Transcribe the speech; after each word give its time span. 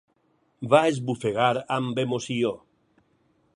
Va 0.73 0.79
esbufegar 0.93 1.51
amb 1.77 2.03
emoció. 2.07 2.53